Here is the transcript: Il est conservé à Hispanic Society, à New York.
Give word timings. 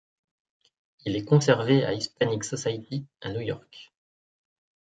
Il 1.05 1.15
est 1.15 1.25
conservé 1.25 1.85
à 1.85 1.93
Hispanic 1.93 2.43
Society, 2.43 3.05
à 3.21 3.31
New 3.31 3.41
York. 3.41 3.93